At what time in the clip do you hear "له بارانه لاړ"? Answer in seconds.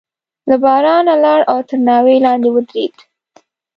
0.49-1.39